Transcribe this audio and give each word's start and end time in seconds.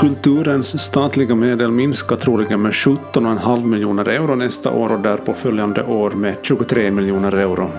Kulturens 0.00 0.82
statliga 0.82 1.34
medel 1.34 1.70
minskar 1.70 2.16
troligen 2.16 2.62
med 2.62 2.72
17,5 2.72 3.64
miljoner 3.64 4.08
euro 4.08 4.34
nästa 4.34 4.70
år 4.72 4.92
och 4.92 5.00
därpå 5.00 5.32
följande 5.32 5.84
år 5.84 6.10
med 6.10 6.36
23 6.42 6.90
miljoner 6.90 7.32
euro. 7.32 7.70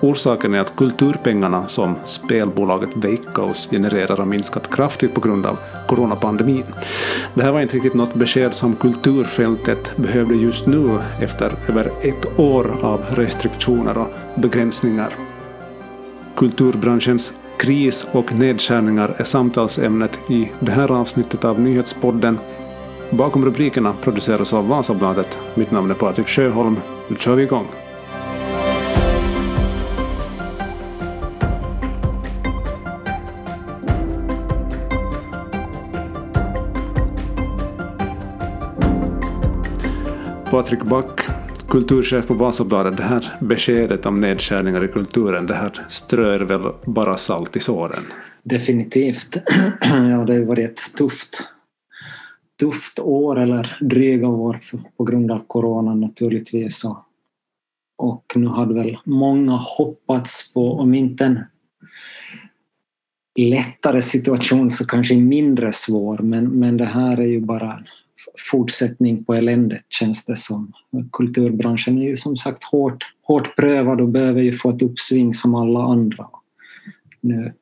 Orsaken 0.00 0.54
är 0.54 0.60
att 0.60 0.76
kulturpengarna 0.76 1.68
som 1.68 1.94
spelbolaget 2.04 2.96
Veikkaus 2.96 3.68
genererar 3.70 4.16
har 4.16 4.24
minskat 4.24 4.74
kraftigt 4.74 5.14
på 5.14 5.20
grund 5.20 5.46
av 5.46 5.58
coronapandemin. 5.88 6.64
Det 7.34 7.42
här 7.42 7.52
var 7.52 7.60
inte 7.60 7.76
riktigt 7.76 7.94
något 7.94 8.14
besked 8.14 8.54
som 8.54 8.76
kulturfältet 8.76 9.96
behövde 9.96 10.34
just 10.34 10.66
nu 10.66 10.98
efter 11.20 11.52
över 11.68 11.92
ett 12.00 12.38
år 12.38 12.76
av 12.82 13.00
restriktioner 13.10 13.98
och 13.98 14.08
begränsningar. 14.34 15.10
Kulturbranschens 16.36 17.32
kris 17.58 18.06
och 18.12 18.32
nedskärningar 18.32 19.14
är 19.18 19.24
samtalsämnet 19.24 20.18
i 20.30 20.52
det 20.60 20.72
här 20.72 20.92
avsnittet 20.92 21.44
av 21.44 21.60
Nyhetspodden. 21.60 22.38
Bakom 23.10 23.44
rubrikerna 23.44 23.94
produceras 24.02 24.54
av 24.54 24.68
Vasabladet. 24.68 25.38
Mitt 25.54 25.70
namn 25.70 25.90
är 25.90 25.94
Patrik 25.94 26.28
Sjöholm. 26.28 26.76
Nu 27.08 27.16
kör 27.16 27.34
vi 27.34 27.42
igång. 27.42 27.66
Patrik 40.50 40.82
Back, 40.82 41.20
kulturchef 41.68 42.26
på 42.26 42.34
Vasabladet. 42.34 42.96
Det 42.96 43.02
här 43.02 43.36
beskedet 43.40 44.06
om 44.06 44.20
nedskärningar 44.20 44.84
i 44.84 44.88
kulturen, 44.88 45.46
det 45.46 45.54
här 45.54 45.72
strör 45.88 46.40
väl 46.40 46.72
bara 46.84 47.16
salt 47.16 47.56
i 47.56 47.60
såren? 47.60 48.04
Definitivt. 48.42 49.36
Ja, 49.80 50.24
det 50.24 50.32
har 50.32 50.38
ju 50.38 50.44
varit 50.44 50.70
ett 50.70 50.96
tufft, 50.96 51.42
tufft 52.60 52.98
år 52.98 53.40
eller 53.40 53.76
dryga 53.80 54.28
år 54.28 54.60
på 54.96 55.04
grund 55.04 55.30
av 55.30 55.42
coronan 55.46 56.00
naturligtvis. 56.00 56.82
Och 57.98 58.32
nu 58.34 58.46
hade 58.46 58.74
väl 58.74 58.98
många 59.04 59.56
hoppats 59.56 60.54
på, 60.54 60.72
om 60.72 60.94
inte 60.94 61.24
en 61.24 61.44
lättare 63.38 64.02
situation 64.02 64.70
så 64.70 64.86
kanske 64.86 65.16
mindre 65.16 65.72
svår, 65.72 66.18
men, 66.18 66.44
men 66.44 66.76
det 66.76 66.84
här 66.84 67.16
är 67.16 67.26
ju 67.26 67.40
bara 67.40 67.84
fortsättning 68.50 69.24
på 69.24 69.34
eländet 69.34 69.84
känns 69.88 70.24
det 70.24 70.36
som. 70.36 70.72
Kulturbranschen 71.12 71.98
är 71.98 72.02
ju 72.02 72.16
som 72.16 72.36
sagt 72.36 72.64
hårt, 72.64 73.04
hårt 73.22 73.56
prövad 73.56 74.00
och 74.00 74.08
behöver 74.08 74.42
ju 74.42 74.52
få 74.52 74.70
ett 74.70 74.82
uppsving 74.82 75.34
som 75.34 75.54
alla 75.54 75.82
andra. 75.82 76.26
Nu 77.20 77.52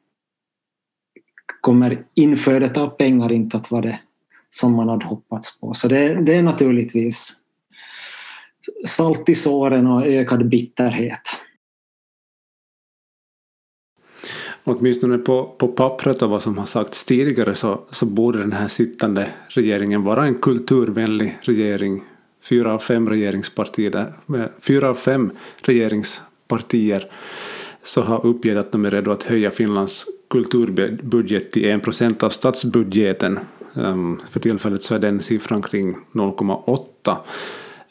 kommer 1.61 2.05
inflödet 2.15 2.77
av 2.77 2.89
pengar 2.89 3.33
inte 3.33 3.57
att 3.57 3.70
vara 3.70 3.83
det 3.83 4.01
som 4.51 4.73
man 4.73 4.89
hade 4.89 5.07
hoppats 5.07 5.61
på. 5.61 5.75
Så 5.75 5.89
det, 5.89 6.15
det 6.25 6.35
är 6.35 6.42
naturligtvis 6.42 7.33
salt 8.87 9.29
i 9.29 9.35
såren 9.35 9.87
och 9.87 10.07
ökad 10.07 10.48
bitterhet. 10.48 11.20
Åtminstone 14.65 15.19
på, 15.19 15.55
på 15.59 15.69
pappret 15.69 16.23
och 16.23 16.31
vad 16.31 16.43
som 16.43 16.59
har 16.59 16.67
sagts 16.67 17.05
tidigare 17.05 17.55
så, 17.55 17.81
så 17.91 18.07
borde 18.07 18.39
den 18.39 18.53
här 18.53 18.69
sittande 18.69 19.29
regeringen 19.48 20.03
vara 20.03 20.27
en 20.27 20.34
kulturvänlig 20.34 21.39
regering. 21.41 22.05
Fyra 22.48 22.75
av 22.75 22.79
fem 22.79 23.09
regeringspartier, 23.09 24.12
eh, 24.35 24.45
fyra 24.61 24.89
av 24.89 24.95
fem 24.95 25.33
regeringspartier 25.62 27.11
så 27.83 28.03
har 28.03 28.27
uppgett 28.27 28.57
att 28.57 28.73
de 28.73 28.85
är 28.85 28.91
redo 28.91 29.11
att 29.11 29.23
höja 29.23 29.51
Finlands 29.51 30.07
kulturbudget 30.31 31.53
till 31.53 31.65
1 31.65 31.83
procent 31.83 32.23
av 32.23 32.31
statsbudgeten. 32.31 33.39
Ehm, 33.77 34.19
för 34.31 34.41
tillfället 34.41 34.83
så 34.83 34.95
är 34.95 34.98
den 34.98 35.23
siffran 35.23 35.63
kring 35.63 35.97
0,8 36.13 37.17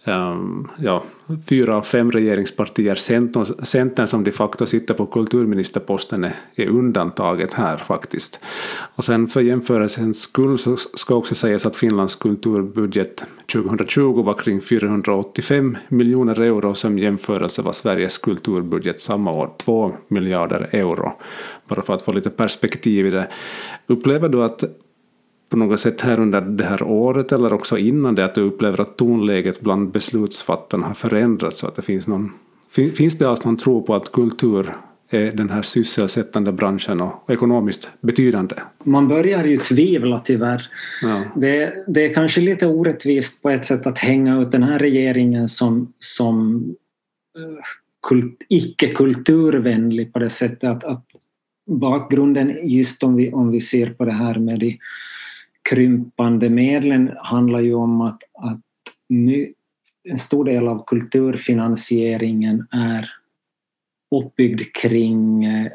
Um, 0.06 0.68
ja, 0.78 1.04
fyra 1.50 1.78
av 1.78 1.82
fem 1.82 2.12
regeringspartier, 2.12 2.96
Centern, 2.96 3.66
Centern 3.66 4.08
som 4.08 4.24
de 4.24 4.32
facto 4.32 4.66
sitter 4.66 4.94
på 4.94 5.06
kulturministerposten 5.06 6.24
är, 6.24 6.36
är 6.56 6.68
undantaget 6.68 7.54
här 7.54 7.78
faktiskt. 7.78 8.46
Och 8.96 9.04
sen 9.04 9.28
för 9.28 9.42
jämförelsens 9.42 10.22
skull 10.22 10.58
så 10.58 10.78
ska 10.78 11.16
också 11.16 11.36
sägas 11.36 11.66
att 11.66 11.76
Finlands 11.76 12.16
kulturbudget 12.16 13.26
2020 13.54 14.24
var 14.24 14.34
kring 14.34 14.62
485 14.62 15.78
miljoner 15.88 16.42
euro 16.42 16.76
som 16.76 17.00
jämförelse 17.00 17.62
var 17.62 17.74
Sveriges 17.74 18.18
kulturbudget 18.18 19.02
samma 19.02 19.32
år 19.32 19.50
2 19.58 19.94
miljarder 20.08 20.70
euro. 20.72 21.14
Bara 21.68 21.82
för 21.82 21.94
att 21.94 22.02
få 22.02 22.12
lite 22.12 22.30
perspektiv 22.30 23.08
i 23.08 23.10
det. 23.10 23.28
Upplever 23.88 24.30
du 24.30 24.44
att 24.44 24.64
på 25.54 25.58
något 25.58 25.80
sätt 25.80 26.02
här 26.02 26.20
under 26.20 26.42
det 26.42 26.64
här 26.64 26.84
året 26.84 27.32
eller 27.32 27.54
också 27.54 27.78
innan 27.78 28.16
det 28.16 28.26
att 28.26 28.36
du 28.36 28.42
upplever 28.42 28.82
att 28.82 28.98
tonläget 28.98 29.62
bland 29.62 29.92
beslutsfattarna 29.92 30.88
har 30.88 30.94
förändrats 30.94 31.60
så 31.60 31.68
att 31.68 31.76
det 31.76 31.82
finns 31.82 32.08
någon 32.08 32.32
Finns 32.70 33.18
det 33.18 33.30
alltså 33.30 33.50
någon 33.50 33.58
tro 33.58 33.82
på 33.82 33.96
att 33.96 34.12
kultur 34.12 34.74
är 35.10 35.32
den 35.32 35.50
här 35.50 35.62
sysselsättande 35.62 36.52
branschen 36.52 37.02
och 37.02 37.30
ekonomiskt 37.30 37.90
betydande? 38.02 38.56
Man 38.84 39.08
börjar 39.08 39.44
ju 39.44 39.58
tvivla 39.58 40.20
tyvärr. 40.20 40.70
Ja. 41.02 41.24
Det, 41.36 41.74
det 41.88 42.06
är 42.06 42.14
kanske 42.14 42.42
lite 42.42 42.68
orättvist 42.68 43.42
på 43.42 43.50
ett 43.50 43.66
sätt 43.66 43.88
att 43.88 43.98
hänga 43.98 44.42
ut 44.42 44.52
den 44.52 44.64
här 44.64 44.80
regeringen 44.80 45.50
som, 45.50 45.94
som 46.00 46.64
eh, 47.38 47.64
kult, 48.08 48.42
icke-kulturvänlig 48.50 50.14
på 50.14 50.20
det 50.20 50.30
sättet 50.30 50.64
att, 50.64 50.84
att 50.84 51.06
bakgrunden 51.68 52.70
just 52.70 53.04
om 53.04 53.16
vi, 53.16 53.32
om 53.32 53.52
vi 53.52 53.62
ser 53.62 53.90
på 53.90 54.06
det 54.06 54.12
här 54.12 54.40
med 54.40 54.60
de 54.60 54.80
krympande 55.70 56.50
medlen 56.50 57.12
handlar 57.18 57.60
ju 57.60 57.74
om 57.74 58.02
att, 58.02 58.24
att 58.34 58.62
en 60.04 60.18
stor 60.18 60.46
del 60.46 60.68
av 60.68 60.84
kulturfinansieringen 60.88 62.68
är 62.72 63.10
uppbyggd 64.12 64.62
kring 64.82 65.46
eh, 65.46 65.72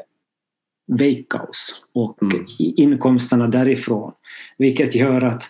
Veikkaus 0.87 1.83
och 1.93 2.23
mm. 2.23 2.45
inkomsterna 2.57 3.47
därifrån. 3.47 4.11
Vilket 4.57 4.95
gör 4.95 5.21
att, 5.21 5.43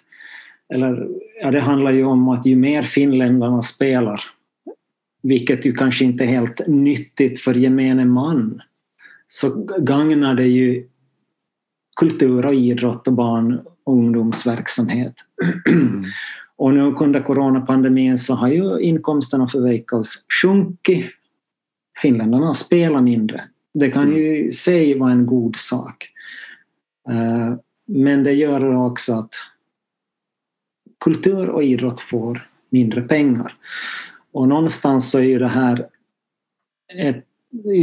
eller 0.74 1.08
ja, 1.42 1.52
det 1.52 1.60
handlar 1.60 1.94
ju 1.94 2.04
om 2.04 2.30
att 2.30 2.46
ju 2.46 2.56
mer 2.56 2.84
finländarna 2.84 3.62
spelar, 3.62 4.22
vilket 5.22 5.66
ju 5.66 5.74
kanske 5.74 6.06
inte 6.06 6.24
är 6.24 6.28
helt 6.28 6.68
nyttigt 6.68 7.40
för 7.40 7.54
gemene 7.54 8.06
man, 8.06 8.62
så 9.28 9.64
gagnar 9.80 10.36
det 10.36 10.48
ju 10.48 10.88
kultur 11.96 12.46
och 12.46 12.54
idrott 12.54 13.08
och 13.08 13.14
barn 13.14 13.62
ungdomsverksamhet. 13.92 15.14
Mm. 15.70 16.04
Och 16.58 16.74
nu 16.74 16.82
under 16.82 17.20
coronapandemin 17.20 18.18
så 18.18 18.34
har 18.34 18.48
ju 18.48 18.80
inkomsterna 18.80 19.48
för 19.48 19.60
Veikkaus 19.60 20.26
sjunkit. 20.42 21.12
Finländarna 22.02 22.54
spelar 22.54 23.02
mindre. 23.02 23.44
Det 23.74 23.92
kan 23.92 24.16
ju 24.16 24.48
i 24.48 24.52
sig 24.52 25.00
vara 25.00 25.12
en 25.12 25.26
god 25.26 25.56
sak. 25.56 26.10
Eh, 27.10 27.56
men 27.88 28.24
det 28.24 28.34
gör 28.34 28.86
också 28.86 29.14
att 29.14 29.34
kultur 31.00 31.50
och 31.50 31.64
idrott 31.64 32.00
får 32.00 32.50
mindre 32.70 33.02
pengar. 33.02 33.54
Och 34.32 34.48
någonstans 34.48 35.12
så 35.12 35.20
är 35.20 35.24
ju 35.24 35.40
det 35.40 35.48
här 35.48 35.88
ett, 36.94 37.26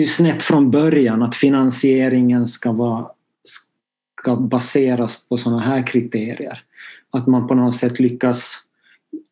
snett 0.06 0.43
från 0.43 0.71
början 0.71 1.23
att 1.23 1.34
finansieringen 1.34 2.47
ska 2.47 2.73
vara 2.73 3.11
ska 4.21 4.37
baseras 4.37 5.28
på 5.28 5.38
sådana 5.38 5.62
här 5.62 5.87
kriterier. 5.87 6.59
Att 7.10 7.27
man 7.27 7.49
på 7.49 7.54
något 7.54 7.75
sätt 7.75 8.00
lyckas 8.00 8.66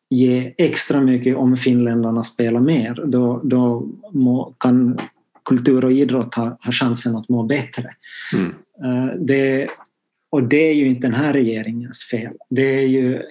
ge 0.09 0.53
extra 0.57 1.01
mycket 1.01 1.35
om 1.35 1.57
finländarna 1.57 2.23
spelar 2.23 2.59
mer. 2.59 3.03
Då, 3.05 3.41
då 3.43 3.87
må, 4.11 4.53
kan 4.59 4.99
kultur 5.45 5.85
och 5.85 5.91
idrott 5.91 6.35
ha, 6.35 6.57
ha 6.61 6.71
chansen 6.71 7.15
att 7.15 7.29
må 7.29 7.43
bättre. 7.43 7.95
Mm. 8.33 8.53
Uh, 8.83 9.15
det, 9.19 9.67
och 10.29 10.43
det 10.43 10.69
är 10.69 10.73
ju 10.73 10.87
inte 10.87 11.07
den 11.07 11.15
här 11.15 11.33
regeringens 11.33 12.03
fel. 12.03 12.33
Det 12.49 12.79
är 12.79 12.87
ju, 12.87 13.21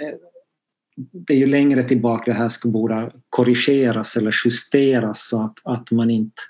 det 0.97 1.33
är 1.35 1.39
ju 1.39 1.47
längre 1.47 1.83
tillbaka 1.83 2.33
det 2.33 2.39
här 2.39 2.49
ska 2.49 2.69
borde 2.69 3.11
korrigeras 3.31 4.17
eller 4.17 4.35
justeras 4.45 5.29
så 5.29 5.45
att, 5.45 5.59
att 5.65 5.91
man 5.91 6.11
inte 6.11 6.43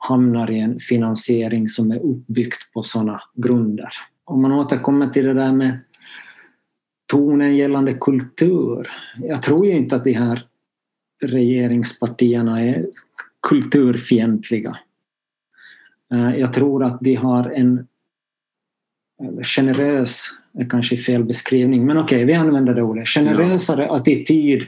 hamnar 0.00 0.50
i 0.50 0.58
en 0.58 0.78
finansiering 0.78 1.68
som 1.68 1.90
är 1.90 1.98
uppbyggt 1.98 2.72
på 2.72 2.82
sådana 2.82 3.22
grunder. 3.34 3.88
Om 4.24 4.42
man 4.42 4.52
återkommer 4.52 5.08
till 5.08 5.24
det 5.24 5.34
där 5.34 5.52
med 5.52 5.78
tonen 7.06 7.56
gällande 7.56 7.94
kultur. 7.94 8.90
Jag 9.18 9.42
tror 9.42 9.66
ju 9.66 9.72
inte 9.72 9.96
att 9.96 10.04
de 10.04 10.12
här 10.12 10.46
regeringspartierna 11.22 12.62
är 12.62 12.86
kulturfientliga. 13.48 14.78
Eh, 16.12 16.36
jag 16.36 16.52
tror 16.52 16.84
att 16.84 17.00
de 17.00 17.14
har 17.14 17.50
en 17.50 17.86
generös, 19.42 20.26
kanske 20.70 20.96
fel 20.96 21.24
beskrivning, 21.24 21.86
men 21.86 21.98
okej, 21.98 22.16
okay, 22.16 22.24
vi 22.24 22.34
använder 22.34 22.74
det 22.74 22.82
ordet, 22.82 23.08
generösare 23.08 23.82
ja. 23.82 23.96
attityd 23.96 24.66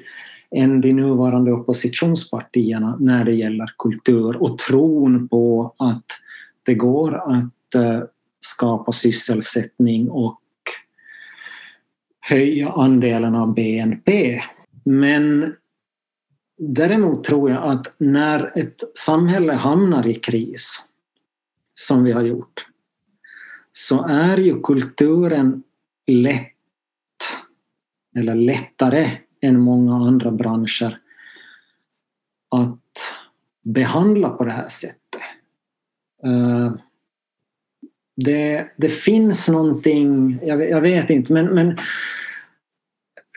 än 0.55 0.81
de 0.81 0.93
nuvarande 0.93 1.53
oppositionspartierna 1.53 2.97
när 3.01 3.25
det 3.25 3.33
gäller 3.33 3.75
kultur 3.79 4.43
och 4.43 4.59
tron 4.59 5.29
på 5.29 5.75
att 5.79 6.05
det 6.63 6.75
går 6.75 7.15
att 7.15 7.75
eh, 7.75 8.03
skapa 8.41 8.93
sysselsättning 8.93 10.11
och 10.11 10.41
höja 12.21 12.71
andelen 12.71 13.35
av 13.35 13.55
BNP. 13.55 14.43
Men 14.85 15.55
däremot 16.59 17.25
tror 17.25 17.51
jag 17.51 17.63
att 17.63 17.97
när 17.99 18.59
ett 18.59 18.83
samhälle 18.99 19.53
hamnar 19.53 20.07
i 20.07 20.15
kris, 20.15 20.89
som 21.75 22.05
vi 22.05 22.13
har 22.13 22.23
gjort, 22.23 22.67
så 23.73 24.07
är 24.09 24.39
ju 24.39 24.61
kulturen 24.63 25.63
lätt 26.07 26.49
eller 28.17 28.35
lättare 28.35 29.07
än 29.43 29.61
många 29.61 29.95
andra 29.95 30.31
branscher 30.31 30.99
att 32.51 32.79
behandla 33.63 34.31
på 34.31 34.45
det 34.45 34.53
här 34.53 34.69
sättet. 34.69 35.21
Eh, 36.25 36.73
det, 38.17 38.69
det 38.77 38.89
finns 38.89 39.49
någonting, 39.49 40.39
jag, 40.43 40.71
jag 40.71 40.81
vet 40.81 41.11
inte, 41.11 41.33
men, 41.33 41.47
men 41.47 41.79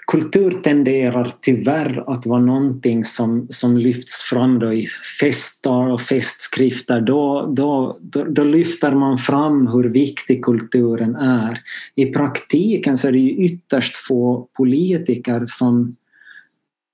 kultur 0.07 0.51
tenderar 0.51 1.33
tyvärr 1.41 2.03
att 2.07 2.25
vara 2.25 2.41
någonting 2.41 3.05
som, 3.05 3.47
som 3.49 3.77
lyfts 3.77 4.21
fram 4.21 4.59
då 4.59 4.73
i 4.73 4.87
festtal 5.19 5.91
och 5.91 6.01
festskrifter. 6.01 7.01
Då, 7.01 7.53
då, 7.55 7.97
då, 8.01 8.23
då, 8.23 8.43
lyfter 8.43 8.91
man 8.91 9.17
fram 9.17 9.67
hur 9.67 9.83
viktig 9.83 10.43
kulturen 10.45 11.15
är. 11.15 11.61
I 11.95 12.05
praktiken 12.05 12.97
så 12.97 13.07
är 13.07 13.11
det 13.11 13.19
ju 13.19 13.45
ytterst 13.45 13.95
få 13.95 14.47
politiker 14.57 15.43
som 15.45 15.95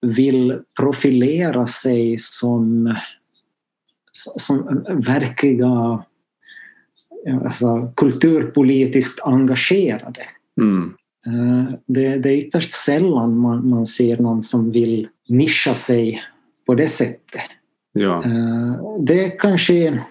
vill 0.02 0.60
profilera 0.80 1.68
sig 1.68 2.16
som, 2.20 2.96
som 4.14 4.84
verkliga 4.90 6.04
alltså, 7.46 7.94
kulturpolitiskt 7.96 9.22
engagerade. 9.22 10.22
Mm. 10.62 10.94
Eh, 11.28 11.74
det, 11.86 12.18
det, 12.18 12.30
är 12.30 12.38
ytterst 12.38 12.72
sällan 12.72 13.38
man, 13.38 13.70
man 13.70 13.86
ser 13.86 14.18
någon 14.18 14.42
som 14.42 14.72
vill 14.72 15.08
nischa 15.28 15.76
sig 15.76 16.24
på 16.66 16.76
det 16.76 16.88
sättet. 16.88 17.42
Ja. 17.94 18.24
Eh, 18.26 19.00
det 19.00 19.30
kanske, 19.30 20.04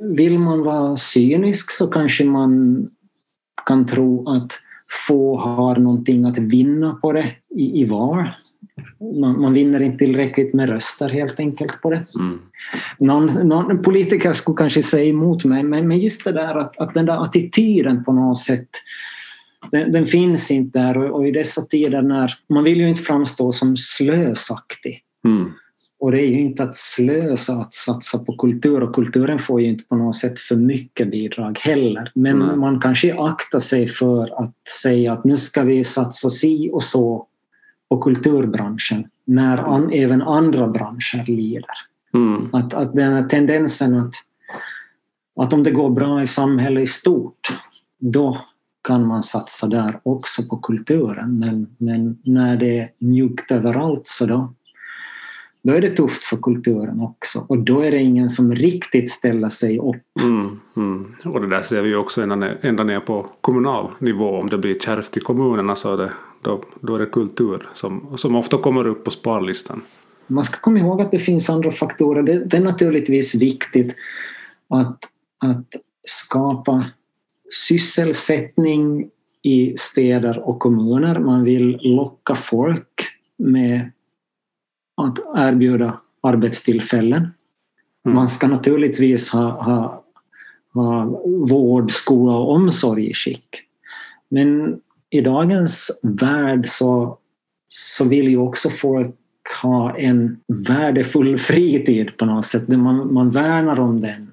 vill 0.00 0.38
man 0.38 0.62
vara 0.62 0.96
cynisk 0.96 1.70
så 1.70 1.86
kanske 1.86 2.24
man 2.24 2.86
kan 3.66 3.86
tro 3.86 4.28
att 4.30 4.52
få 5.06 5.38
har 5.38 5.76
någonting 5.76 6.24
att 6.24 6.38
vinna 6.38 6.94
på 6.94 7.12
det 7.12 7.32
i, 7.56 7.80
i 7.80 7.84
val. 7.84 8.28
Man, 9.20 9.40
man, 9.40 9.52
vinner 9.52 9.80
inte 9.80 9.98
tillräckligt 9.98 10.54
med 10.54 10.68
röster 10.68 11.08
helt 11.08 11.40
enkelt 11.40 11.82
på 11.82 11.90
det. 11.90 12.06
Mm. 12.14 12.38
Någon, 12.98 13.26
någon 13.26 13.82
politiker 13.82 14.32
skulle 14.32 14.56
kanske 14.56 14.82
säga 14.82 15.04
emot 15.04 15.44
mig 15.44 15.62
men, 15.62 15.88
men 15.88 15.98
just 15.98 16.24
det 16.24 16.32
där 16.32 16.54
att, 16.54 16.78
att 16.78 16.94
den 16.94 17.06
där 17.06 17.24
attityden 17.24 18.04
på 18.04 18.12
något 18.12 18.38
sätt 18.38 18.68
den, 19.70 19.92
den, 19.92 20.06
finns 20.06 20.50
inte 20.50 20.78
där 20.78 20.96
och, 20.96 21.20
och, 21.20 21.28
i 21.28 21.30
dessa 21.30 21.62
tider 21.62 22.02
när 22.02 22.34
man 22.48 22.64
vill 22.64 22.80
ju 22.80 22.88
inte 22.88 23.02
framstå 23.02 23.52
som 23.52 23.76
slösaktig. 23.76 25.02
Mm. 25.24 25.52
Och 26.00 26.12
det 26.12 26.22
är 26.22 26.26
ju 26.26 26.40
inte 26.40 26.62
att 26.62 26.74
slösa 26.76 27.52
att 27.52 27.74
satsa 27.74 28.18
på 28.18 28.36
kultur 28.36 28.82
och 28.82 28.94
kulturen 28.94 29.38
får 29.38 29.60
ju 29.60 29.66
inte 29.66 29.84
på 29.84 29.96
något 29.96 30.16
sätt 30.16 30.38
för 30.38 30.56
mycket 30.56 31.10
bidrag 31.10 31.58
heller. 31.58 32.12
Men 32.14 32.42
mm. 32.42 32.60
man 32.60 32.80
kanske 32.80 33.18
aktar 33.18 33.58
sig 33.58 33.86
för 33.86 34.42
att 34.44 34.54
säga 34.82 35.12
att 35.12 35.24
nu 35.24 35.36
ska 35.36 35.62
vi 35.62 35.84
satsa 35.84 36.30
si 36.30 36.70
och 36.72 36.84
så 36.84 37.26
på 37.88 37.98
kulturbranschen 37.98 39.06
när 39.24 39.58
an, 39.58 39.90
även 39.92 40.22
andra 40.22 40.68
branscher 40.68 41.26
lider. 41.26 41.64
Mm. 42.14 42.48
Att, 42.52 42.74
att 42.74 42.94
den 42.94 43.12
här 43.12 43.28
tendensen 43.28 43.94
att, 43.94 44.14
att 45.36 45.52
om 45.52 45.62
det 45.62 45.70
går 45.70 45.90
bra 45.90 46.22
i 46.22 46.26
samhället 46.26 46.82
i 46.82 46.86
stort 46.86 47.48
då 47.98 48.44
kan 48.82 49.06
man 49.06 49.22
satsa 49.22 49.66
där 49.66 50.00
också 50.02 50.42
på 50.42 50.56
kulturen 50.56 51.38
men, 51.38 51.76
men 51.78 52.18
när 52.24 52.56
det 52.56 52.78
är 52.78 52.90
mjukt 52.98 53.50
överallt 53.50 54.06
så 54.06 54.26
då, 54.26 54.54
då 55.62 55.72
är 55.72 55.80
det 55.80 55.90
tufft 55.90 56.24
för 56.24 56.36
kulturen 56.36 57.00
också 57.00 57.46
och 57.48 57.58
då 57.58 57.80
är 57.80 57.90
det 57.90 57.98
ingen 57.98 58.30
som 58.30 58.54
riktigt 58.54 59.10
ställer 59.10 59.48
sig 59.48 59.78
upp. 59.78 60.22
Mm, 60.22 60.60
mm. 60.76 61.14
Och 61.24 61.40
det 61.40 61.48
där 61.48 61.62
ser 61.62 61.82
vi 61.82 61.94
också 61.94 62.22
ända 62.22 62.36
ner, 62.36 62.58
ända 62.60 62.84
ner 62.84 63.00
på 63.00 63.26
kommunal 63.40 63.90
nivå 63.98 64.40
om 64.40 64.50
det 64.50 64.58
blir 64.58 64.78
kärvt 64.78 65.16
i 65.16 65.20
kommunerna 65.20 65.76
så 65.76 65.92
är 65.92 65.96
det, 65.96 66.12
då, 66.42 66.62
då 66.80 66.94
är 66.94 66.98
det 66.98 67.06
kultur 67.06 67.68
som, 67.74 68.18
som 68.18 68.36
ofta 68.36 68.58
kommer 68.58 68.86
upp 68.86 69.04
på 69.04 69.10
sparlistan. 69.10 69.82
Man 70.26 70.44
ska 70.44 70.60
komma 70.60 70.78
ihåg 70.78 71.00
att 71.00 71.10
det 71.10 71.18
finns 71.18 71.50
andra 71.50 71.70
faktorer. 71.70 72.22
Det, 72.22 72.44
det 72.44 72.56
är 72.56 72.60
naturligtvis 72.60 73.34
viktigt 73.34 73.96
att, 74.68 74.98
att 75.38 75.66
skapa 76.04 76.84
sysselsättning 77.50 79.10
i 79.42 79.74
städer 79.76 80.48
och 80.48 80.58
kommuner. 80.58 81.18
Man 81.18 81.44
vill 81.44 81.78
locka 81.82 82.34
folk 82.34 83.00
med 83.36 83.90
att 84.96 85.18
erbjuda 85.36 86.00
arbetstillfällen. 86.20 87.28
Mm. 88.04 88.14
Man 88.14 88.28
ska 88.28 88.48
naturligtvis 88.48 89.28
ha, 89.28 89.62
ha, 89.62 90.04
ha 90.74 91.04
vård, 91.48 91.92
skola 91.92 92.32
och 92.32 92.54
omsorg 92.54 93.10
i 93.10 93.14
skick. 93.14 93.62
Men 94.28 94.80
i 95.10 95.20
dagens 95.20 96.00
värld 96.02 96.66
så, 96.66 97.18
så 97.68 98.08
vill 98.08 98.28
ju 98.28 98.36
också 98.36 98.70
folk 98.70 99.16
ha 99.62 99.96
en 99.96 100.40
värdefull 100.46 101.38
fritid 101.38 102.16
på 102.16 102.24
något 102.24 102.44
sätt. 102.44 102.68
Man, 102.68 103.12
man 103.12 103.30
värnar 103.30 103.80
om 103.80 104.00
den. 104.00 104.29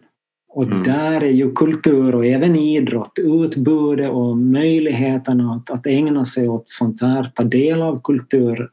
Och 0.58 0.64
mm. 0.64 0.84
där 0.84 1.24
är 1.24 1.32
ju 1.32 1.54
kultur 1.54 2.16
och 2.16 2.26
även 2.26 2.56
idrott, 2.56 3.20
utbudet 3.20 4.12
och 4.12 4.38
möjligheterna 4.38 5.54
att, 5.54 5.70
att 5.70 5.88
ägna 5.88 6.26
sig 6.26 6.50
åt 6.50 6.70
sånt 6.70 7.02
här, 7.02 7.24
ta 7.24 7.44
del 7.44 7.82
av 7.82 8.02
kultur, 8.02 8.70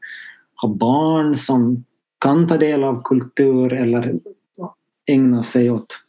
ha 0.61 0.69
barn 0.69 1.35
som 1.35 1.85
kan 2.19 2.47
ta 2.47 2.57
del 2.57 2.83
av 2.83 3.01
kultur 3.03 3.73
eller 3.73 4.13
ägna 5.05 5.43
sig 5.43 5.71
åt 5.71 5.99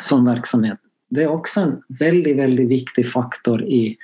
sån 0.00 0.24
verksamhet. 0.24 0.78
Det 1.10 1.22
är 1.22 1.28
också 1.28 1.60
en 1.60 1.82
väldigt, 1.88 2.36
väldigt 2.36 2.68
viktig 2.68 3.10
faktor 3.10 3.62
i 3.62 3.96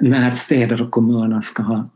när 0.00 0.30
städer 0.30 0.82
och 0.82 0.90
kommuner 0.90 1.40
ska 1.40 1.62
ha 1.62 1.90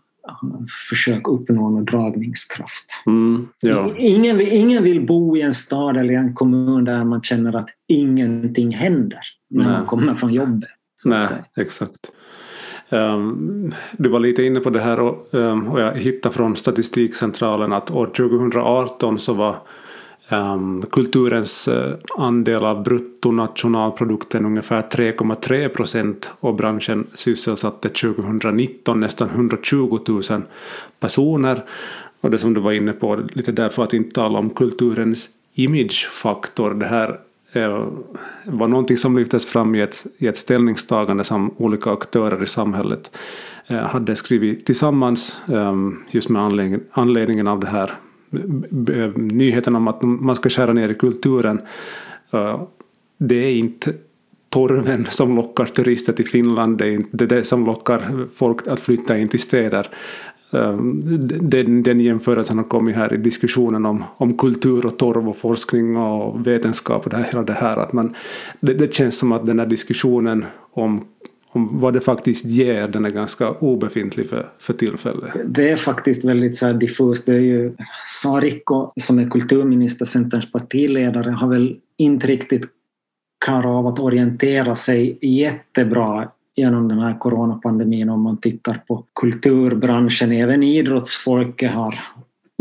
försök 0.89 1.29
uppnå 1.29 1.71
någon 1.71 1.85
dragningskraft. 1.85 3.03
Mm, 3.07 3.49
ja. 3.61 3.95
ingen, 3.99 4.41
ingen 4.41 4.83
vill 4.83 5.07
bo 5.07 5.37
i 5.37 5.43
en 5.43 5.55
stad 5.55 5.97
eller 5.97 6.15
en 6.15 6.35
kommun 6.35 6.85
där 6.85 7.05
man 7.05 7.23
känner 7.23 7.57
att 7.57 7.69
ingenting 7.89 8.75
händer 8.75 9.21
när 9.51 9.65
Nej. 9.65 9.73
man 9.73 9.87
kommer 9.87 10.15
från 10.15 10.33
jobbet. 10.33 10.71
Nej, 11.05 11.29
exakt. 11.57 12.11
Um, 12.89 13.75
du 13.93 14.09
var 14.09 14.21
lite 14.21 14.43
inne 14.43 14.61
på 14.61 14.71
det 14.71 14.81
här 14.81 15.01
och, 15.01 15.29
um, 15.31 15.69
och 15.69 15.81
jag 15.81 15.95
hittade 15.95 16.35
från 16.35 16.57
Statistikcentralen 16.57 17.73
att 17.73 17.91
år 17.91 18.07
2018 18.07 19.19
så 19.19 19.35
var 19.35 19.57
Um, 20.33 20.83
kulturens 20.91 21.69
uh, 21.69 21.95
andel 22.19 22.65
av 22.65 22.83
bruttonationalprodukten 22.83 24.47
ungefär 24.47 24.83
3,3 24.83 25.69
procent 25.69 26.31
och 26.41 26.55
branschen 26.55 27.07
sysselsatte 27.15 27.89
2019 27.89 29.01
nästan 29.01 29.29
120 29.29 29.99
000 30.09 30.23
personer. 31.01 31.65
Och 32.21 32.31
det 32.31 32.39
som 32.39 32.55
du 32.55 32.61
var 32.61 32.73
inne 32.73 32.93
på, 32.93 33.21
lite 33.33 33.53
därför 33.53 33.83
att 33.83 33.93
inte 33.93 34.15
tala 34.15 34.39
om 34.39 34.51
kulturens 34.51 35.31
imagefaktor. 35.55 36.75
Det 36.75 36.87
här 36.87 37.21
uh, 37.57 37.87
var 38.45 38.69
någonting 38.69 38.97
som 38.97 39.19
lyftes 39.19 39.47
fram 39.47 39.75
i 39.75 39.81
ett, 39.81 40.07
i 40.19 40.27
ett 40.27 40.37
ställningstagande 40.37 41.25
som 41.25 41.55
olika 41.57 41.91
aktörer 41.91 42.43
i 42.43 42.47
samhället 42.47 43.11
uh, 43.71 43.77
hade 43.77 44.17
skrivit 44.17 44.67
tillsammans 44.67 45.41
um, 45.47 46.05
just 46.11 46.29
med 46.29 46.43
anledning, 46.43 46.81
anledningen 46.93 47.49
av 47.49 47.61
det 47.61 47.69
här 47.69 47.97
nyheten 49.17 49.77
om 49.77 49.89
att 49.89 50.03
man 50.03 50.37
ska 50.37 50.49
skära 50.49 50.73
ner 50.73 50.89
i 50.89 50.95
kulturen. 50.95 51.61
Det 53.19 53.35
är 53.35 53.53
inte 53.53 53.95
torven 54.49 55.07
som 55.11 55.37
lockar 55.37 55.65
turister 55.65 56.13
till 56.13 56.29
Finland, 56.29 56.79
det 56.79 56.87
är 56.87 56.93
inte 56.93 57.27
det 57.27 57.45
som 57.45 57.67
lockar 57.67 58.27
folk 58.35 58.67
att 58.67 58.81
flytta 58.81 59.19
in 59.19 59.29
till 59.29 59.41
städer. 59.41 59.89
Den, 61.41 61.83
den 61.83 62.01
jämförelsen 62.01 62.59
har 62.59 62.65
kommit 62.65 62.97
här 62.97 63.15
i 63.15 63.17
diskussionen 63.17 63.87
om, 63.87 64.05
om 64.17 64.39
kultur 64.39 64.87
och 64.87 64.99
torv 64.99 65.29
och 65.29 65.37
forskning 65.37 65.97
och 65.97 66.47
vetenskap 66.47 67.05
och 67.05 67.11
det 67.11 67.17
här, 67.17 67.25
hela 67.25 67.43
det 67.43 67.53
här. 67.53 67.77
Att 67.77 67.93
man, 67.93 68.15
det, 68.61 68.75
det 68.75 68.95
känns 68.95 69.19
som 69.19 69.33
att 69.33 69.47
den 69.47 69.59
här 69.59 69.67
diskussionen 69.67 70.45
om 70.73 71.05
om 71.53 71.81
vad 71.81 71.93
det 71.93 72.01
faktiskt 72.01 72.45
ger, 72.45 72.89
den 72.89 73.05
är 73.05 73.11
ganska 73.11 73.51
obefintlig 73.51 74.29
för, 74.29 74.51
för 74.59 74.73
tillfället. 74.73 75.31
Det 75.45 75.71
är 75.71 75.77
faktiskt 75.77 76.25
väldigt 76.25 76.57
så 76.57 76.73
diffust. 76.73 77.27
Det 77.27 77.35
är 77.35 77.41
ju 77.41 77.77
Sarikko 78.23 78.91
som 79.01 79.19
är 79.19 79.31
kulturminister, 79.31 80.05
Centerns 80.05 80.53
partiledare, 80.53 81.31
har 81.31 81.49
väl 81.49 81.77
inte 81.97 82.27
riktigt 82.27 82.69
klarat 83.45 83.67
av 83.67 83.87
att 83.87 83.99
orientera 83.99 84.75
sig 84.75 85.19
jättebra 85.23 86.29
genom 86.57 86.89
den 86.89 86.99
här 86.99 87.19
coronapandemin 87.19 88.09
om 88.09 88.23
man 88.23 88.37
tittar 88.37 88.83
på 88.89 89.05
kulturbranschen. 89.21 90.33
Även 90.33 90.63
idrottsfolket 90.63 91.73
har 91.73 91.99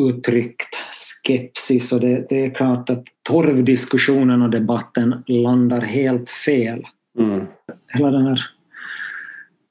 uttryckt 0.01 0.75
skepsis 1.23 1.91
och 1.91 1.99
det, 1.99 2.25
det 2.29 2.45
är 2.45 2.49
klart 2.49 2.89
att 2.89 3.03
torvdiskussionen 3.23 4.41
och 4.41 4.49
debatten 4.49 5.23
landar 5.27 5.81
helt 5.81 6.29
fel. 6.29 6.85
Mm. 7.19 7.45
Hela 7.93 8.11
den 8.11 8.25
här 8.25 8.39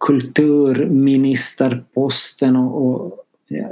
kulturministerposten 0.06 2.56
och, 2.56 2.86
och 2.86 3.24
ja, 3.48 3.66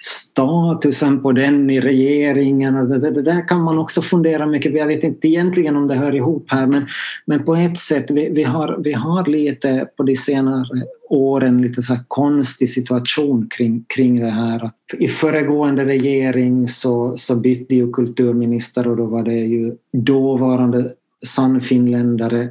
statusen 0.00 1.22
på 1.22 1.32
den 1.32 1.70
i 1.70 1.80
regeringen. 1.80 2.74
Det, 2.74 2.98
det, 2.98 3.10
det, 3.10 3.22
där 3.22 3.48
kan 3.48 3.62
man 3.62 3.78
också 3.78 4.02
fundera 4.02 4.46
mycket 4.46 4.72
på. 4.72 4.78
Jag 4.78 4.86
vet 4.86 5.04
inte 5.04 5.28
egentligen 5.28 5.76
om 5.76 5.88
det 5.88 5.94
hör 5.94 6.14
ihop 6.14 6.44
här 6.46 6.66
men, 6.66 6.86
men 7.26 7.44
på 7.44 7.54
ett 7.54 7.78
sätt, 7.78 8.10
vi, 8.10 8.28
vi, 8.28 8.42
har, 8.42 8.76
vi 8.84 8.92
har 8.92 9.26
lite 9.26 9.88
på 9.96 10.02
de 10.02 10.16
senare 10.16 10.64
åren 11.08 11.62
lite 11.62 11.82
så 11.82 11.96
konstig 12.08 12.68
situation 12.68 13.48
kring, 13.50 13.84
kring 13.88 14.20
det 14.20 14.30
här. 14.30 14.64
Att 14.64 14.74
I 14.98 15.08
föregående 15.08 15.84
regering 15.84 16.68
så, 16.68 17.16
så 17.16 17.40
bytte 17.40 17.74
ju 17.74 17.92
kulturminister 17.92 18.88
och 18.88 18.96
då 18.96 19.04
var 19.04 19.22
det 19.22 19.32
ju 19.32 19.76
dåvarande 19.92 20.92
sannfinländare 21.26 22.48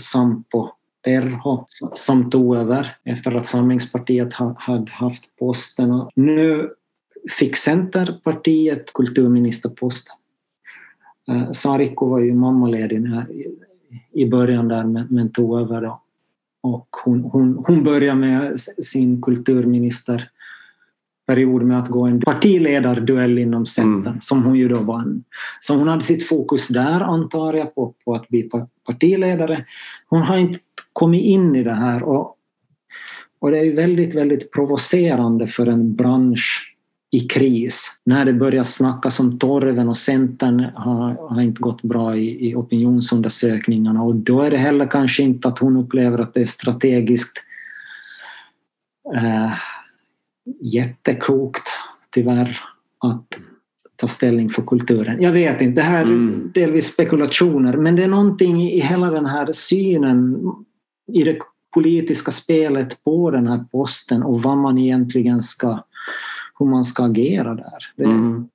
Sampo 0.00 0.68
Terho 1.04 1.64
som 1.94 2.30
tog 2.30 2.56
över 2.56 2.96
efter 3.04 3.36
att 3.36 3.46
Samlingspartiet 3.46 4.34
hade 4.56 4.90
haft 4.90 5.36
posten. 5.36 6.08
Nu 6.14 6.70
fick 7.38 7.56
Centerpartiet 7.56 8.92
kulturministerposten. 8.92 10.16
Sariko 11.26 11.52
Sarikko 11.52 12.06
var 12.06 12.18
ju 12.18 12.34
mammaledig 12.34 13.02
i 14.12 14.26
början 14.26 14.68
där 14.68 15.06
men 15.10 15.32
tog 15.32 15.60
över 15.60 15.80
då. 15.80 16.02
Och 16.60 16.88
hon, 17.04 17.24
hon, 17.24 17.64
hon 17.66 17.84
började 17.84 18.20
med 18.20 18.60
sin 18.60 19.22
kulturminister 19.22 20.30
period 21.30 21.62
med 21.62 21.78
att 21.78 21.88
gå 21.88 22.06
en 22.06 22.20
partiledarduell 22.20 23.38
inom 23.38 23.66
Centern 23.66 24.06
mm. 24.06 24.20
som 24.20 24.44
hon 24.44 24.54
ju 24.54 24.68
då 24.68 24.80
vann. 24.80 25.24
Så 25.60 25.74
hon 25.74 25.88
hade 25.88 26.02
sitt 26.02 26.28
fokus 26.28 26.68
där 26.68 27.00
antar 27.00 27.54
jag 27.54 27.74
på, 27.74 27.94
på 28.04 28.14
att 28.14 28.28
bli 28.28 28.50
partiledare. 28.86 29.64
Hon 30.08 30.22
har 30.22 30.36
inte 30.36 30.58
kommit 30.92 31.24
in 31.24 31.56
i 31.56 31.62
det 31.62 31.74
här 31.74 32.02
och, 32.02 32.36
och 33.40 33.50
det 33.50 33.58
är 33.58 33.64
ju 33.64 33.74
väldigt, 33.74 34.14
väldigt 34.14 34.52
provocerande 34.52 35.46
för 35.46 35.66
en 35.66 35.94
bransch 35.94 36.76
i 37.10 37.20
kris. 37.20 38.00
När 38.04 38.24
det 38.24 38.32
börjar 38.32 38.64
snackas 38.64 39.20
om 39.20 39.38
torven 39.38 39.88
och 39.88 39.96
Centern 39.96 40.60
har, 40.74 41.28
har 41.28 41.40
inte 41.40 41.60
gått 41.60 41.82
bra 41.82 42.16
i, 42.16 42.48
i 42.50 42.54
opinionsundersökningarna 42.54 44.02
och 44.02 44.14
då 44.14 44.42
är 44.42 44.50
det 44.50 44.56
heller 44.56 44.86
kanske 44.86 45.22
inte 45.22 45.48
att 45.48 45.58
hon 45.58 45.76
upplever 45.76 46.18
att 46.18 46.34
det 46.34 46.40
är 46.40 46.44
strategiskt 46.44 47.38
eh, 49.14 49.52
jätteklokt 50.60 51.68
tyvärr 52.10 52.60
att 52.98 53.38
ta 53.96 54.08
ställning 54.08 54.48
för 54.48 54.62
kulturen. 54.62 55.22
Jag 55.22 55.32
vet 55.32 55.60
inte, 55.60 55.80
det 55.80 55.86
här 55.86 56.00
är 56.00 56.04
mm. 56.04 56.50
delvis 56.54 56.92
spekulationer 56.92 57.76
men 57.76 57.96
det 57.96 58.04
är 58.04 58.08
någonting 58.08 58.62
i 58.62 58.80
hela 58.80 59.10
den 59.10 59.26
här 59.26 59.52
synen 59.52 60.42
i 61.12 61.24
det 61.24 61.38
politiska 61.74 62.30
spelet 62.30 63.04
på 63.04 63.30
den 63.30 63.46
här 63.46 63.64
posten 63.72 64.22
och 64.22 64.42
vad 64.42 64.58
man 64.58 64.78
egentligen 64.78 65.42
ska, 65.42 65.84
hur 66.58 66.66
man 66.66 66.84
ska 66.84 67.04
agera 67.04 67.54
där. 67.54 67.92
Det, 67.96 68.04
mm. 68.04 68.48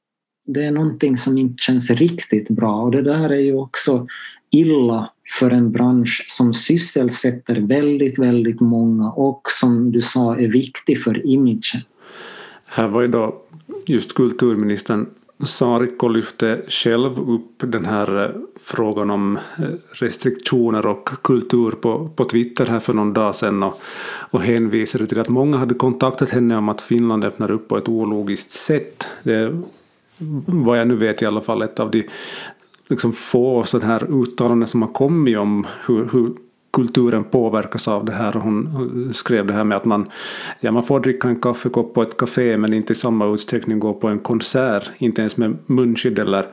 det 0.45 0.65
är 0.65 0.71
någonting 0.71 1.17
som 1.17 1.37
inte 1.37 1.57
känns 1.57 1.91
riktigt 1.91 2.49
bra 2.49 2.81
och 2.81 2.91
det 2.91 3.01
där 3.01 3.29
är 3.29 3.39
ju 3.39 3.55
också 3.55 4.07
illa 4.51 5.11
för 5.29 5.51
en 5.51 5.71
bransch 5.71 6.25
som 6.27 6.53
sysselsätter 6.53 7.55
väldigt, 7.55 8.19
väldigt 8.19 8.59
många 8.59 9.11
och 9.11 9.41
som 9.51 9.91
du 9.91 10.01
sa 10.01 10.37
är 10.37 10.47
viktig 10.47 11.03
för 11.03 11.27
imagen. 11.27 11.81
Här 12.65 12.87
var 12.87 13.01
ju 13.01 13.07
då 13.07 13.41
just 13.87 14.13
kulturministern 14.13 15.05
Sarikko 15.43 16.07
lyfte 16.07 16.61
själv 16.67 17.19
upp 17.19 17.63
den 17.71 17.85
här 17.85 18.25
eh, 18.25 18.31
frågan 18.59 19.11
om 19.11 19.37
eh, 19.37 19.63
restriktioner 19.91 20.85
och 20.85 21.09
kultur 21.21 21.71
på, 21.71 22.09
på 22.15 22.25
Twitter 22.25 22.65
här 22.65 22.79
för 22.79 22.93
någon 22.93 23.13
dag 23.13 23.35
sedan 23.35 23.63
och, 23.63 23.81
och 24.31 24.41
hänvisade 24.41 25.07
till 25.07 25.19
att 25.19 25.29
många 25.29 25.57
hade 25.57 25.73
kontaktat 25.73 26.29
henne 26.29 26.57
om 26.57 26.69
att 26.69 26.81
Finland 26.81 27.23
öppnar 27.23 27.51
upp 27.51 27.67
på 27.67 27.77
ett 27.77 27.89
ologiskt 27.89 28.51
sätt. 28.51 29.07
Det 29.23 29.63
vad 30.45 30.79
jag 30.79 30.87
nu 30.87 30.95
vet 30.95 31.21
i 31.21 31.25
alla 31.25 31.41
fall 31.41 31.61
ett 31.61 31.79
av 31.79 31.91
de 31.91 32.03
liksom 32.89 33.13
få 33.13 33.63
sådana 33.63 33.93
här 33.93 34.21
uttalanden 34.21 34.67
som 34.67 34.81
har 34.81 34.89
kommit 34.89 35.37
om 35.37 35.67
hur, 35.87 36.09
hur 36.11 36.33
kulturen 36.73 37.23
påverkas 37.23 37.87
av 37.87 38.05
det 38.05 38.11
här. 38.11 38.33
Hon 38.33 39.13
skrev 39.13 39.45
det 39.45 39.53
här 39.53 39.63
med 39.63 39.77
att 39.77 39.85
man, 39.85 40.09
ja, 40.59 40.71
man 40.71 40.83
får 40.83 40.99
dricka 40.99 41.27
en 41.27 41.41
kaffekopp 41.41 41.93
på 41.93 42.01
ett 42.01 42.17
café 42.17 42.57
men 42.57 42.73
inte 42.73 42.93
i 42.93 42.95
samma 42.95 43.33
utsträckning 43.33 43.79
gå 43.79 43.93
på 43.93 44.07
en 44.07 44.19
konsert, 44.19 44.89
inte 44.97 45.21
ens 45.21 45.37
med 45.37 45.57
munskydd 45.65 46.19
eller 46.19 46.47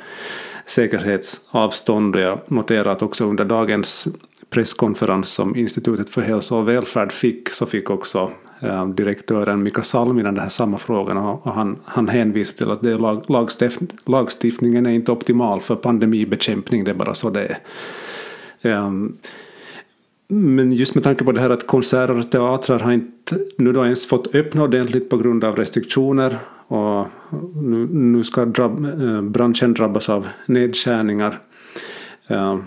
säkerhetsavstånd. 0.67 2.17
Och 2.17 2.23
jag 2.23 2.39
noterar 2.47 2.93
att 2.93 3.03
också 3.03 3.25
under 3.25 3.45
dagens 3.45 4.09
presskonferens 4.51 5.29
som 5.29 5.57
Institutet 5.57 6.11
för 6.11 6.23
hälsa 6.23 6.57
och 6.57 6.69
välfärd 6.69 7.13
fick 7.13 7.49
så 7.49 7.67
fick 7.67 7.91
också 7.91 8.31
Eh, 8.63 8.89
direktören 8.89 9.63
Mika 9.63 9.83
Salminen 9.83 10.35
den 10.35 10.43
här 10.43 10.51
samma 10.51 10.79
frågan 10.79 11.17
och 11.17 11.55
han, 11.55 11.77
han 11.85 12.09
hänvisar 12.09 12.55
till 12.55 12.71
att 12.71 12.83
det 12.83 12.91
är 12.91 12.99
lag, 12.99 13.25
lagstiftningen 14.05 14.87
är 14.87 14.91
inte 14.91 15.13
optimal 15.13 15.61
för 15.61 15.77
pandemibekämpning, 15.77 16.85
det 16.85 16.91
är 16.91 16.95
bara 16.95 17.15
så 17.15 17.31
det 17.31 17.59
är. 18.63 18.87
Um, 18.87 19.17
men 20.29 20.73
just 20.73 20.95
med 20.95 21.05
tanke 21.05 21.25
på 21.25 21.33
det 21.33 21.41
här 21.41 21.51
att 21.51 21.67
konserter 21.67 22.19
och 22.19 22.31
teatrar 22.31 22.79
har 22.79 22.93
inte 22.93 23.39
nu 23.59 23.73
då 23.73 23.85
ens 23.85 24.07
fått 24.07 24.35
öppna 24.35 24.63
ordentligt 24.63 25.11
på 25.11 25.17
grund 25.17 25.45
av 25.45 25.57
restriktioner 25.57 26.39
och 26.67 27.07
nu, 27.55 27.89
nu 27.91 28.25
ska 28.25 28.45
drabb, 28.45 28.85
eh, 28.85 29.23
branschen 29.23 29.75
drabbas 29.75 30.09
av 30.09 30.29
nedskärningar. 30.47 31.41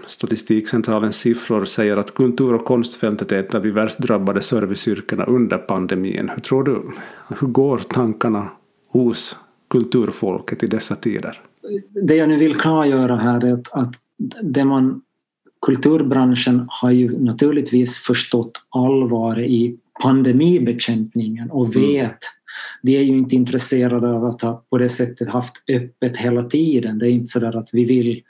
Statistikcentralens 0.08 1.18
siffror 1.18 1.66
säger 1.66 1.98
att 1.98 2.14
kultur 2.14 2.54
och 2.54 2.66
konstfältet 2.66 3.32
är 3.32 3.40
ett 3.40 3.56
av 3.56 3.64
de 3.64 3.72
värst 3.72 4.00
drabbade 4.00 4.42
serviceyrkena 4.42 5.24
under 5.24 5.58
pandemin. 5.58 6.30
Hur 6.36 6.42
tror 6.42 6.64
du? 6.64 6.82
Hur 7.40 7.48
går 7.48 7.78
tankarna 7.78 8.50
hos 8.88 9.38
kulturfolket 9.70 10.64
i 10.64 10.68
dessa 10.68 10.96
tider? 10.96 11.42
Det 12.08 12.16
jag 12.16 12.30
nu 12.30 12.38
vill 12.38 12.56
klargöra 12.56 13.16
här 13.16 13.46
är 13.46 13.54
att, 13.54 13.74
att 13.74 13.94
det 14.44 14.66
man 14.66 15.02
kulturbranschen 15.66 16.66
har 16.68 16.92
ju 16.92 17.20
naturligtvis 17.20 17.98
förstått 17.98 18.62
allvaret 18.70 19.50
i 19.50 19.78
pandemibekämpningen 20.02 21.52
och 21.52 21.76
mm. 21.76 21.88
vet 21.88 22.02
mm. 22.02 22.16
de 22.82 22.98
är 22.98 23.02
ju 23.02 23.18
inte 23.18 23.36
intresserade 23.36 24.10
av 24.10 24.26
att 24.26 24.42
ha 24.42 24.64
på 24.70 24.78
det 24.78 24.90
sättet 24.90 25.30
haft 25.30 25.54
öppet 25.68 26.18
hela 26.18 26.44
tiden. 26.44 27.00
Det 27.00 27.08
är 27.08 27.12
inte 27.12 27.26
så 27.26 27.58
att 27.58 27.70
vi 27.72 27.86
vill 27.86 28.22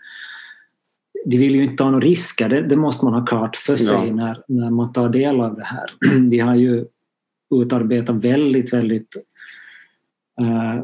de 1.26 1.38
vill 1.38 1.56
ju 1.56 1.64
inte 1.64 1.84
ta 1.84 1.92
några 1.92 2.06
risker, 2.06 2.50
det, 2.50 2.62
det 2.62 2.76
måste 2.76 3.06
man 3.06 3.14
ha 3.14 3.26
klart 3.26 3.56
för 3.56 3.76
sig 3.76 4.08
ja. 4.08 4.16
när, 4.16 4.44
när 4.48 4.70
man 4.70 4.94
tar 4.94 5.10
del 5.10 5.42
av 5.42 5.56
det 5.56 5.64
här. 5.64 6.20
De 6.30 6.40
har 6.40 6.56
ju 6.56 6.86
utarbetat 7.56 8.16
väldigt, 8.16 8.74
väldigt 8.74 9.16
uh, 10.42 10.84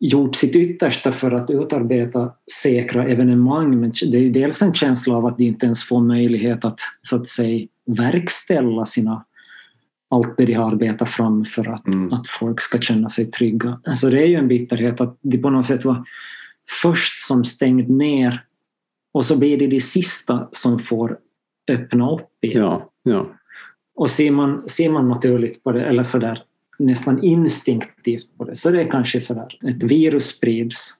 gjort 0.00 0.36
sitt 0.36 0.56
yttersta 0.56 1.12
för 1.12 1.30
att 1.30 1.50
utarbeta 1.50 2.32
säkra 2.62 3.08
evenemang 3.08 3.80
men 3.80 3.92
det 4.10 4.16
är 4.16 4.22
ju 4.22 4.30
dels 4.30 4.62
en 4.62 4.74
känsla 4.74 5.16
av 5.16 5.26
att 5.26 5.38
de 5.38 5.44
inte 5.44 5.66
ens 5.66 5.84
får 5.84 6.00
möjlighet 6.00 6.64
att 6.64 6.80
så 7.02 7.16
att 7.16 7.28
säga 7.28 7.66
verkställa 7.86 8.86
sina 8.86 9.24
allt 10.10 10.36
det 10.36 10.44
de 10.44 10.54
har 10.54 10.72
arbetat 10.72 11.08
fram 11.08 11.44
för 11.44 11.68
att, 11.68 11.86
mm. 11.86 12.12
att 12.12 12.28
folk 12.28 12.60
ska 12.60 12.78
känna 12.78 13.08
sig 13.08 13.30
trygga. 13.30 13.80
Så 13.94 14.10
det 14.10 14.22
är 14.22 14.26
ju 14.26 14.34
en 14.34 14.48
bitterhet 14.48 15.00
att 15.00 15.18
de 15.22 15.38
på 15.38 15.50
något 15.50 15.66
sätt 15.66 15.84
var 15.84 16.04
först 16.82 17.20
som 17.20 17.44
stängt 17.44 17.88
ner 17.88 18.44
och 19.12 19.26
så 19.26 19.38
blir 19.38 19.58
det 19.58 19.66
de 19.66 19.80
sista 19.80 20.48
som 20.52 20.78
får 20.78 21.18
öppna 21.68 22.12
upp 22.12 22.44
igen. 22.44 22.62
Ja, 22.62 22.90
ja. 23.02 23.26
Och 23.94 24.10
ser 24.10 24.30
man, 24.30 24.68
ser 24.68 24.90
man 24.90 25.08
naturligt 25.08 25.64
på 25.64 25.72
det, 25.72 25.84
eller 25.84 26.02
sådär 26.02 26.42
nästan 26.78 27.22
instinktivt 27.22 28.38
på 28.38 28.44
det. 28.44 28.54
Så 28.54 28.70
det 28.70 28.80
är 28.80 28.90
kanske 28.90 29.20
sådär, 29.20 29.58
ett 29.68 29.82
virus 29.82 30.26
sprids. 30.26 30.94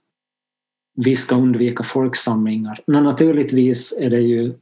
Vi 0.95 1.16
ska 1.16 1.37
undvika 1.37 1.83
folksamlingar. 1.83 2.81
Men 2.87 3.04
naturligtvis 3.04 3.99
är 4.00 4.11
det 4.11 4.21
ju 4.21 4.54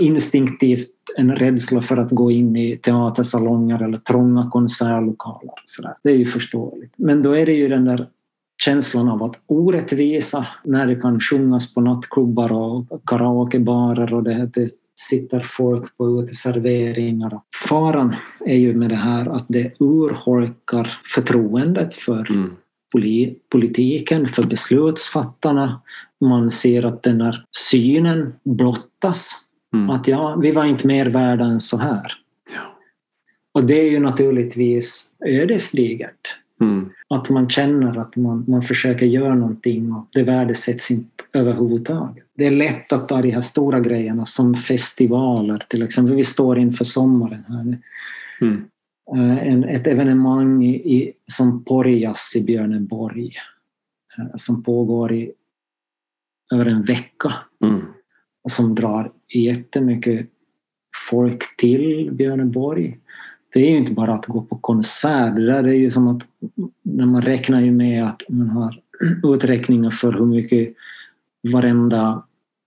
instinktivt 0.00 0.88
en 1.16 1.36
rädsla 1.36 1.80
för 1.80 1.96
att 1.96 2.10
gå 2.10 2.30
in 2.30 2.56
i 2.56 2.76
teatersalonger 2.76 3.82
eller 3.82 3.98
trånga 3.98 4.50
konsertlokaler. 4.50 5.54
Så 5.64 5.82
där. 5.82 5.94
Det 6.02 6.10
är 6.10 6.16
ju 6.16 6.24
förståeligt. 6.24 6.92
Men 6.96 7.22
då 7.22 7.32
är 7.32 7.46
det 7.46 7.52
ju 7.52 7.68
den 7.68 7.84
där 7.84 8.08
känslan 8.64 9.08
av 9.08 9.22
att 9.22 9.40
orättvisa 9.46 10.46
när 10.64 10.86
det 10.86 10.96
kan 10.96 11.20
sjungas 11.20 11.74
på 11.74 11.80
nattklubbar 11.80 12.52
och 12.52 12.86
karaokebarer 13.06 14.14
och 14.14 14.22
det, 14.22 14.50
det 14.54 14.70
sitter 15.00 15.40
folk 15.40 15.96
på 15.96 16.22
uteserveringar. 16.22 17.40
Faran 17.68 18.16
är 18.46 18.56
ju 18.56 18.74
med 18.74 18.90
det 18.90 18.96
här 18.96 19.26
att 19.26 19.46
det 19.48 19.72
urholkar 19.80 20.98
förtroendet 21.14 21.94
för 21.94 22.30
mm. 22.30 22.50
politiken, 23.50 24.28
för 24.28 24.42
beslutsfattarna. 24.42 25.80
Man 26.20 26.50
ser 26.50 26.84
att 26.84 27.02
den 27.02 27.20
här 27.20 27.44
synen 27.70 28.34
blottas. 28.44 29.32
Mm. 29.74 29.90
Att 29.90 30.08
ja, 30.08 30.36
vi 30.42 30.50
var 30.50 30.64
inte 30.64 30.86
mer 30.86 31.06
värda 31.06 31.44
än 31.44 31.60
så 31.60 31.76
här. 31.76 32.12
Ja. 32.54 32.78
Och 33.52 33.64
det 33.64 33.80
är 33.80 33.90
ju 33.90 34.00
naturligtvis 34.00 35.14
ödesdigert 35.26 36.39
Mm. 36.60 36.90
Att 37.08 37.28
man 37.30 37.48
känner 37.48 37.98
att 37.98 38.16
man, 38.16 38.44
man 38.48 38.62
försöker 38.62 39.06
göra 39.06 39.34
någonting 39.34 39.92
och 39.92 40.06
det 40.12 40.22
värdesätts 40.22 40.90
inte 40.90 41.24
överhuvudtaget. 41.32 42.24
Det 42.34 42.46
är 42.46 42.50
lätt 42.50 42.92
att 42.92 43.08
ta 43.08 43.22
de 43.22 43.30
här 43.30 43.40
stora 43.40 43.80
grejerna 43.80 44.26
som 44.26 44.54
festivaler 44.54 45.62
till 45.68 45.82
exempel. 45.82 46.16
Vi 46.16 46.24
står 46.24 46.58
inför 46.58 46.84
sommaren 46.84 47.44
här. 47.48 47.78
Mm. 48.40 48.64
Eh, 49.16 49.48
en, 49.48 49.64
ett 49.64 49.86
evenemang 49.86 50.64
i, 50.64 50.74
i, 50.74 51.12
som 51.26 51.64
Porjas 51.64 52.36
i 52.36 52.44
Björneborg 52.44 53.32
eh, 54.18 54.36
som 54.36 54.62
pågår 54.62 55.12
i 55.12 55.32
över 56.52 56.66
en 56.66 56.82
vecka 56.82 57.32
mm. 57.64 57.80
och 58.44 58.50
som 58.50 58.74
drar 58.74 59.12
jättemycket 59.34 60.26
folk 61.10 61.56
till 61.56 62.10
Björneborg. 62.12 62.98
Det 63.52 63.60
är 63.60 63.70
ju 63.70 63.76
inte 63.76 63.92
bara 63.92 64.14
att 64.14 64.26
gå 64.26 64.42
på 64.42 64.56
konsert, 64.56 65.36
det 65.36 65.46
där 65.46 65.64
är 65.64 65.74
ju 65.74 65.90
som 65.90 66.08
att 66.08 66.22
när 66.82 67.06
man 67.06 67.22
räknar 67.22 67.60
ju 67.60 67.72
med 67.72 68.06
att 68.06 68.22
man 68.28 68.50
har 68.50 68.80
uträkningar 69.34 69.90
för 69.90 70.12
hur 70.12 70.26
mycket 70.26 70.74
varenda 71.52 72.22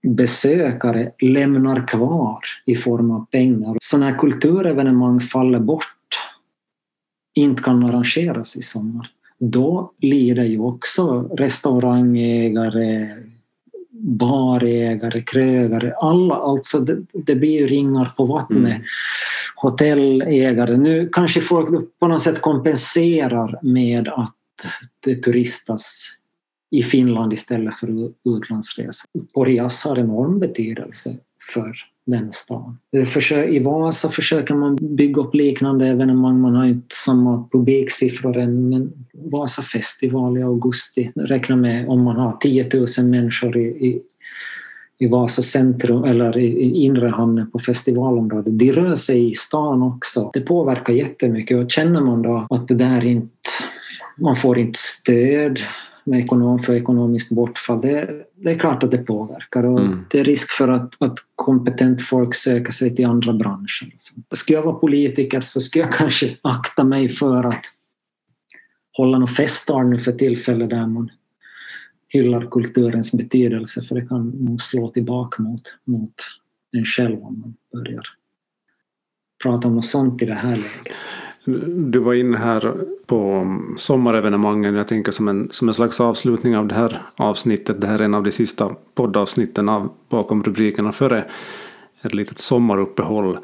besökare 0.08 1.12
lämnar 1.22 1.88
kvar 1.88 2.40
i 2.66 2.76
form 2.76 3.12
av 3.12 3.26
pengar. 3.26 3.78
Sådana 3.82 4.10
här 4.10 4.18
kulturevenemang 4.18 5.20
faller 5.20 5.60
bort, 5.60 5.86
inte 7.34 7.64
kan 7.64 7.84
arrangeras 7.84 8.56
i 8.56 8.62
sommar. 8.62 9.10
Då 9.40 9.92
lider 10.00 10.44
ju 10.44 10.60
också 10.60 11.22
restaurangägare, 11.22 13.10
barägare, 14.00 15.22
krögare, 15.22 15.94
alla 16.02 16.36
alltså 16.36 16.80
det, 16.80 16.98
det 17.14 17.36
blir 17.36 17.60
ju 17.60 17.68
ringar 17.68 18.14
på 18.18 18.26
vattnet. 18.26 18.76
Mm. 18.76 18.82
Hotellägare, 19.64 20.78
nu 20.78 21.10
kanske 21.12 21.42
folk 21.42 22.00
på 22.00 22.08
något 22.08 22.22
sätt 22.22 22.42
kompenserar 22.42 23.60
med 23.62 24.08
att 24.08 24.36
det 25.06 25.16
turistas 25.16 26.06
i 26.72 26.84
Finland 26.84 27.34
istället 27.34 27.76
för 27.76 28.12
utlandsresor. 28.26 29.10
Porjas 29.34 29.84
har 29.84 30.00
enorm 30.00 30.40
betydelse 30.40 31.18
för 31.54 31.74
den 32.06 32.34
stan. 32.34 32.78
I 33.50 33.60
Vasa 33.60 34.10
försöker 34.10 34.56
man 34.56 34.76
bygga 34.76 35.22
upp 35.22 35.36
liknande 35.36 35.88
evenemang. 35.88 36.42
Man 36.42 36.56
har 36.56 36.66
inte 36.66 36.96
samma 36.96 37.50
publiksiffror 37.52 38.38
än 38.38 38.70
men 38.70 38.94
Vasa 39.14 39.62
festival 39.62 40.38
i 40.38 40.44
augusti 40.44 41.12
räkna 41.16 41.56
med 41.56 41.90
om 41.90 42.02
man 42.04 42.16
har 42.16 42.38
10 42.38 42.70
000 42.74 43.10
människor 43.10 43.58
i, 43.58 43.66
i, 43.66 44.02
i 45.00 45.08
Vasa 45.08 45.42
centrum 45.42 46.04
eller 46.04 46.38
i, 46.38 46.84
inre 46.86 47.08
hamnen 47.08 47.52
på 47.52 47.60
festivalområdet. 47.60 48.60
De 48.60 48.72
rör 48.72 48.96
sig 48.96 49.32
i 49.32 49.36
stan 49.36 49.84
också. 49.84 50.30
Det 50.34 50.42
påverkar 50.42 50.94
jättemycket 50.94 51.58
och 51.58 51.72
känner 51.72 52.02
man 52.02 52.22
då 52.22 52.48
att 52.50 52.68
det 52.68 52.76
där 52.76 53.06
inte 53.06 53.30
man 54.18 54.36
får 54.36 54.58
inte 54.58 54.80
stöd 54.80 55.60
med 56.04 56.20
ekonom, 56.20 56.60
för 56.60 56.74
ekonomiskt 56.74 57.32
bortfall, 57.32 57.82
det, 57.82 58.26
det, 58.36 58.52
är 58.52 58.60
klart 58.60 58.84
att 58.84 58.92
det 58.92 58.98
påverkar 58.98 59.64
och 59.64 59.80
mm. 59.80 60.06
det 60.10 60.20
är 60.20 60.24
risk 60.24 60.52
för 60.52 60.68
att, 60.68 61.02
att 61.02 61.18
kompetent 61.36 62.02
folk 62.02 62.36
söker 62.36 62.72
sig 62.72 62.96
till 62.96 63.06
andra 63.06 63.34
branscher. 63.34 63.94
Skulle 64.32 64.58
jag 64.58 64.64
vara 64.64 64.76
politiker 64.76 65.42
så 65.42 65.62
skulle 65.62 65.84
jag 65.84 65.94
kanske 65.98 66.38
akta 66.42 66.84
mig 66.84 67.10
för 67.10 67.44
att 67.44 67.62
hålla 68.98 69.18
något 69.18 69.36
festtal 69.36 69.90
nu 69.90 69.98
för 69.98 70.12
tillfället 70.12 70.70
där 70.70 70.88
man 70.88 71.12
hyllar 72.14 72.48
kulturens 72.52 73.12
betydelse 73.12 73.82
för 73.82 73.96
det 73.96 74.06
kan 74.06 74.30
nog 74.30 74.62
slå 74.62 74.90
tillbaka 74.90 75.44
mot, 75.44 75.62
mot 75.84 76.14
en 76.72 76.86
själv 76.86 77.24
om 77.24 77.40
man 77.40 77.54
börjar 77.74 78.04
prata 79.44 79.68
om 79.68 79.76
något 79.76 79.86
sånt 79.86 80.22
i 80.22 80.26
det 80.26 80.34
här 80.34 80.56
läget. 80.56 80.94
Du 81.92 82.00
var 82.00 82.14
inne 82.14 82.38
här 82.38 82.74
på 83.06 83.46
sommarevenemangen. 83.78 84.76
Jag 84.76 84.88
tänker 84.88 85.12
som 85.12 85.28
en, 85.28 85.50
som 85.52 85.68
en 85.68 85.74
slags 85.74 86.02
avslutning 86.02 86.58
av 86.58 86.68
det 86.68 86.76
här 86.76 87.02
avsnittet. 87.16 87.82
Det 87.82 87.88
här 87.88 88.00
är 88.00 88.04
en 88.04 88.14
av 88.14 88.24
de 88.24 88.32
sista 88.32 88.76
poddavsnitten 88.96 89.70
av 89.70 89.92
Bakom 90.10 90.44
rubrikerna 90.44 90.92
före 90.92 91.26
ett 92.02 92.14
litet 92.14 92.38
sommaruppehåll. 92.38 93.38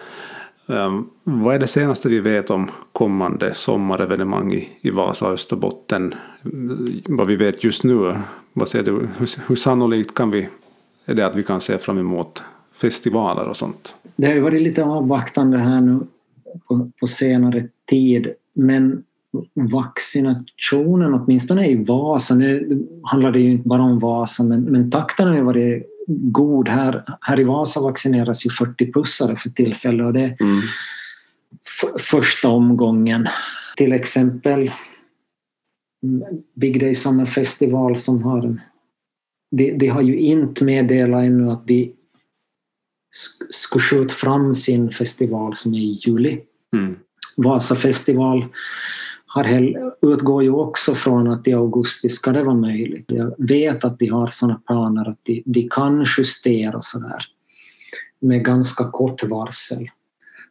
Um, 0.69 1.09
vad 1.23 1.55
är 1.55 1.59
det 1.59 1.67
senaste 1.67 2.09
vi 2.09 2.19
vet 2.19 2.49
om 2.49 2.67
kommande 2.91 3.53
sommarevenemang 3.53 4.53
i, 4.53 4.69
i 4.81 4.89
Vasa 4.89 5.27
och 5.27 5.33
Österbotten? 5.33 6.13
Mm, 6.45 7.01
vad 7.05 7.27
vi 7.27 7.35
vet 7.35 7.63
just 7.63 7.83
nu, 7.83 8.15
vad 8.53 8.67
ser 8.67 8.83
du, 8.83 8.91
hur, 8.91 9.47
hur 9.47 9.55
sannolikt 9.55 10.13
kan 10.13 10.31
vi, 10.31 10.49
är 11.05 11.15
det 11.15 11.25
att 11.25 11.35
vi 11.35 11.43
kan 11.43 11.61
se 11.61 11.77
fram 11.77 11.97
emot 11.97 12.43
festivaler 12.73 13.47
och 13.47 13.57
sånt? 13.57 13.95
Det 14.15 14.27
har 14.27 14.33
ju 14.33 14.39
varit 14.39 14.61
lite 14.61 14.83
avvaktande 14.83 15.57
här 15.57 15.81
nu 15.81 15.99
på, 16.67 16.91
på 16.99 17.07
senare 17.07 17.67
tid. 17.89 18.33
Men 18.53 19.03
vaccinationen, 19.53 21.13
åtminstone 21.13 21.67
i 21.67 21.83
Vasa, 21.83 22.35
nu 22.35 22.87
handlar 23.03 23.31
det 23.31 23.39
ju 23.39 23.51
inte 23.51 23.67
bara 23.67 23.81
om 23.81 23.99
Vasa, 23.99 24.43
men, 24.43 24.63
men 24.63 24.91
takten 24.91 25.27
har 25.27 25.35
ju 25.35 25.41
varit 25.43 25.87
god. 26.09 26.69
Här, 26.69 27.17
här 27.21 27.39
i 27.39 27.43
Vasa 27.43 27.81
vaccineras 27.81 28.45
ju 28.45 28.49
40-plussare 28.49 29.35
för 29.35 29.49
tillfället 29.49 30.05
och 30.05 30.13
det 30.13 30.21
är 30.21 30.37
mm. 30.39 30.61
första 31.99 32.49
omgången. 32.49 33.27
Till 33.77 33.93
exempel 33.93 34.71
Big 36.55 36.79
Day 36.79 36.95
Summer 36.95 37.25
Festival 37.25 37.97
som 37.97 38.23
har 38.23 38.45
en, 38.45 38.61
de, 39.51 39.77
de 39.77 39.87
har 39.87 40.01
ju 40.01 40.19
inte 40.19 40.63
meddelat 40.63 41.23
ännu 41.23 41.51
att 41.51 41.67
de 41.67 41.95
ska 43.49 43.79
skjuta 43.79 44.13
fram 44.13 44.55
sin 44.55 44.91
festival 44.91 45.55
som 45.55 45.73
är 45.73 45.79
i 45.79 45.99
juli. 46.05 46.41
Mm. 46.75 46.95
Vasa 47.37 47.75
festival 47.75 48.45
har 49.29 49.45
utgår 50.01 50.43
ju 50.43 50.49
också 50.49 50.93
från 50.93 51.27
att 51.27 51.47
i 51.47 51.53
augusti 51.53 52.09
ska 52.09 52.31
det 52.31 52.43
vara 52.43 52.55
möjligt. 52.55 53.05
Jag 53.07 53.33
vet 53.37 53.83
att 53.83 53.99
de 53.99 54.07
har 54.07 54.27
sådana 54.27 54.61
planer 54.67 55.09
att 55.09 55.19
de, 55.23 55.43
de 55.45 55.69
kan 55.69 56.05
justera 56.17 56.81
sådär 56.81 57.25
med 58.19 58.45
ganska 58.45 58.91
kort 58.91 59.23
varsel. 59.23 59.89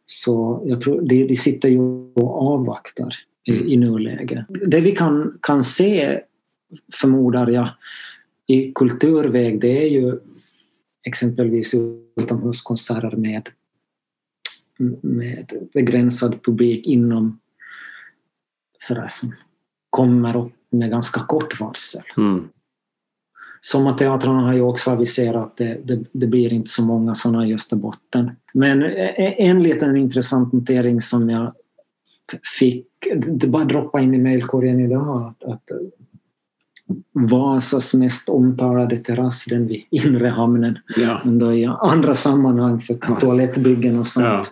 Så 0.05 0.63
jag 0.65 0.81
tror 0.81 1.01
de, 1.01 1.27
de 1.27 1.35
sitter 1.35 1.69
ju 1.69 1.79
och 2.13 2.53
avvaktar 2.53 3.15
i, 3.45 3.53
i 3.53 3.77
nuläget. 3.77 4.45
Det 4.49 4.81
vi 4.81 4.91
kan, 4.91 5.37
kan 5.41 5.63
se, 5.63 6.21
förmodar 6.93 7.47
jag, 7.47 7.69
i 8.47 8.71
kulturväg 8.75 9.61
det 9.61 9.83
är 9.83 9.89
ju 9.89 10.19
exempelvis 11.03 11.75
utomhuskonserter 12.15 13.15
med 13.15 13.49
med 15.01 15.67
begränsad 15.73 16.43
publik 16.43 16.87
inom 16.87 17.39
sådär 18.81 19.07
som 19.07 19.35
kommer 19.89 20.37
upp 20.37 20.53
med 20.69 20.89
ganska 20.89 21.21
kort 21.21 21.59
varsel. 21.59 22.01
Mm. 22.17 22.49
Sommarteatrarna 23.61 24.41
har 24.41 24.53
ju 24.53 24.61
också 24.61 24.91
aviserat 24.91 25.45
att 25.45 25.57
det, 25.57 25.79
det, 25.83 26.03
det, 26.11 26.27
blir 26.27 26.53
inte 26.53 26.69
så 26.69 26.83
många 26.83 27.15
sådana 27.15 27.47
i 27.47 27.53
Österbotten. 27.53 28.31
Men 28.53 28.83
en 28.83 29.63
liten 29.63 29.97
intressant 29.97 30.53
notering 30.53 31.01
som 31.01 31.29
jag 31.29 31.53
fick, 32.59 32.87
det 33.25 33.47
bara 33.47 33.63
droppade 33.63 34.03
in 34.03 34.13
i 34.13 34.17
mejlkorgen 34.17 34.79
idag, 34.79 35.35
att, 35.41 35.49
att 35.49 35.71
Vasas 37.11 37.93
mest 37.93 38.29
omtalade 38.29 38.97
terrass, 38.97 39.45
den 39.45 39.67
vid 39.67 39.83
inre 39.91 40.27
hamnen, 40.27 40.79
ja. 40.97 41.21
ändå 41.25 41.53
i 41.53 41.65
andra 41.65 42.15
sammanhang 42.15 42.81
för 42.81 42.93
toalettbyggen 43.19 43.99
och 43.99 44.07
sånt. 44.07 44.25
Ja 44.25 44.45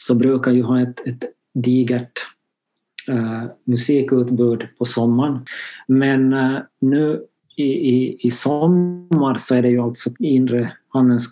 så 0.00 0.14
brukar 0.14 0.50
ju 0.50 0.62
ha 0.62 0.80
ett, 0.80 1.06
ett 1.06 1.24
digert 1.54 2.18
uh, 3.10 3.44
musikutbud 3.64 4.66
på 4.78 4.84
sommaren. 4.84 5.38
Men 5.86 6.32
uh, 6.32 6.58
nu 6.80 7.22
i, 7.56 7.64
i, 7.64 8.16
i 8.20 8.30
sommar 8.30 9.36
så 9.38 9.54
är 9.54 9.62
det 9.62 9.68
ju 9.68 9.80
alltså 9.80 10.10
inre 10.18 10.72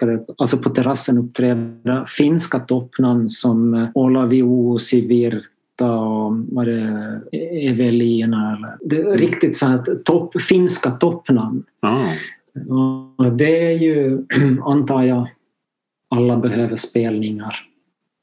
det, 0.01 0.25
alltså 0.39 0.59
på 0.59 0.71
terrassen 0.71 1.19
uppträda 1.19 2.07
finska 2.07 2.59
toppnamn 2.59 3.31
som 3.31 3.75
uh, 3.75 3.89
Olavi 3.95 4.43
Uusi, 4.43 5.07
Virta 5.07 5.93
och 5.93 6.33
vad 6.49 6.67
det 6.67 7.21
Evelina 7.53 8.57
eller 8.57 8.77
det 8.81 9.01
är 9.01 9.19
riktigt 9.19 9.57
så 9.57 9.67
här 9.67 10.03
topp, 10.05 10.43
finska 10.43 10.91
toppnamn. 10.91 11.65
Ah. 11.81 12.09
Det 13.31 13.73
är 13.73 13.79
ju, 13.79 14.27
antar 14.65 15.03
jag, 15.03 15.29
alla 16.11 16.37
behöver 16.37 16.77
spelningar 16.77 17.69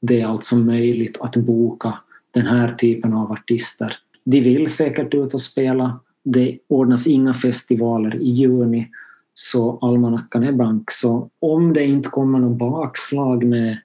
det 0.00 0.20
är 0.20 0.26
alltså 0.26 0.56
möjligt 0.56 1.18
att 1.20 1.36
boka 1.36 1.98
den 2.36 2.46
här 2.46 2.68
typen 2.68 3.12
av 3.14 3.32
artister. 3.32 3.96
De 4.24 4.40
vill 4.40 4.70
säkert 4.70 5.14
ut 5.14 5.34
och 5.34 5.40
spela. 5.40 6.00
Det 6.24 6.58
ordnas 6.68 7.06
inga 7.06 7.34
festivaler 7.34 8.16
i 8.16 8.30
juni 8.30 8.88
så 9.34 9.78
almanackan 9.78 10.44
är 10.44 10.52
blank. 10.52 10.90
Så 10.90 11.30
om 11.38 11.72
det 11.72 11.84
inte 11.84 12.08
kommer 12.08 12.38
någon 12.38 12.58
bakslag 12.58 13.44
med 13.44 13.78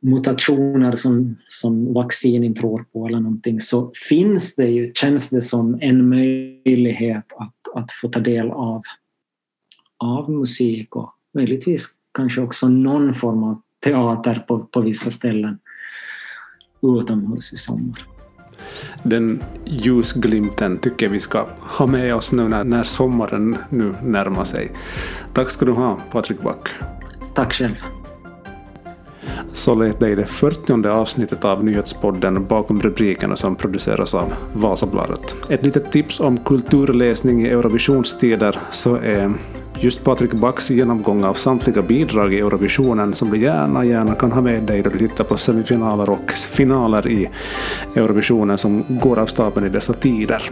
mutationer 0.00 0.94
som, 0.94 1.36
som 1.48 1.94
vaccin 1.94 2.44
inte 2.44 2.60
tror 2.60 2.84
på 2.92 3.06
eller 3.06 3.20
någonting 3.20 3.60
så 3.60 3.92
finns 4.08 4.54
det 4.54 4.68
ju, 4.68 4.92
känns 4.94 5.30
det 5.30 5.42
som 5.42 5.78
en 5.80 6.08
möjlighet 6.08 7.32
att, 7.36 7.74
att 7.74 7.92
få 7.92 8.08
ta 8.08 8.20
del 8.20 8.50
av, 8.50 8.82
av 9.98 10.30
musik 10.30 10.96
och 10.96 11.12
möjligtvis 11.34 11.88
kanske 12.14 12.40
också 12.40 12.68
någon 12.68 13.14
form 13.14 13.42
av 13.42 13.62
teater 13.84 14.44
på, 14.48 14.58
på 14.58 14.80
vissa 14.80 15.10
ställen 15.10 15.58
utomhus 16.86 17.52
i 17.52 17.56
sommar. 17.56 18.06
Den 19.02 19.42
ljusglimten 19.64 20.78
tycker 20.78 21.08
vi 21.08 21.20
ska 21.20 21.46
ha 21.60 21.86
med 21.86 22.14
oss 22.14 22.32
nu 22.32 22.48
när, 22.48 22.64
när 22.64 22.82
sommaren 22.82 23.56
nu 23.70 23.94
närmar 24.02 24.44
sig. 24.44 24.72
Tack 25.32 25.50
ska 25.50 25.64
du 25.64 25.72
ha, 25.72 25.98
Patrik 26.12 26.42
Back. 26.42 26.68
Tack 27.34 27.52
själv. 27.52 27.74
Så 29.52 29.74
lät 29.74 30.00
det 30.00 30.10
i 30.10 30.14
det 30.14 30.26
40 30.26 30.88
avsnittet 30.88 31.44
av 31.44 31.64
nyhetspodden 31.64 32.46
Bakom 32.46 32.80
rubrikerna 32.80 33.36
som 33.36 33.56
produceras 33.56 34.14
av 34.14 34.34
Vasabladet. 34.52 35.36
Ett 35.48 35.62
litet 35.62 35.92
tips 35.92 36.20
om 36.20 36.38
kulturläsning 36.38 37.46
i 37.46 37.48
Eurovisionstider 37.48 38.58
så 38.70 38.94
är 38.94 39.34
just 39.80 40.04
Patrik 40.04 40.32
Backs 40.32 40.70
genomgång 40.70 41.24
av 41.24 41.34
samtliga 41.34 41.82
bidrag 41.82 42.34
i 42.34 42.38
Eurovisionen 42.38 43.14
som 43.14 43.30
du 43.30 43.38
gärna, 43.38 43.84
gärna 43.84 44.14
kan 44.14 44.32
ha 44.32 44.40
med 44.40 44.62
dig 44.62 44.82
då 44.82 44.90
du 44.90 44.98
tittar 44.98 45.24
på 45.24 45.36
semifinaler 45.36 46.10
och 46.10 46.30
finaler 46.30 47.08
i 47.08 47.28
Eurovisionen 47.94 48.58
som 48.58 48.84
går 48.88 49.18
av 49.18 49.26
stapeln 49.26 49.66
i 49.66 49.68
dessa 49.68 49.92
tider. 49.92 50.50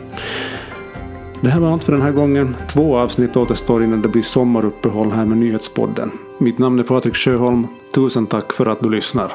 Det 1.40 1.50
här 1.50 1.60
var 1.60 1.72
allt 1.72 1.84
för 1.84 1.92
den 1.92 2.02
här 2.02 2.12
gången. 2.12 2.56
Två 2.68 2.96
avsnitt 2.96 3.36
återstår 3.36 3.84
innan 3.84 4.02
det 4.02 4.08
blir 4.08 4.22
sommaruppehåll 4.22 5.12
här 5.12 5.24
med 5.24 5.38
Nyhetspodden. 5.38 6.10
Mitt 6.38 6.58
namn 6.58 6.78
är 6.78 6.82
Patrik 6.82 7.16
Sjöholm. 7.16 7.66
Tusen 7.94 8.26
tack 8.26 8.52
för 8.52 8.66
att 8.66 8.80
du 8.80 8.90
lyssnar. 8.90 9.32